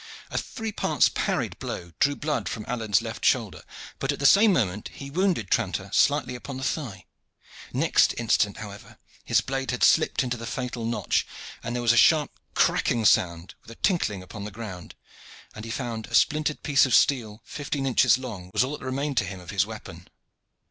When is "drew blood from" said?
1.99-2.65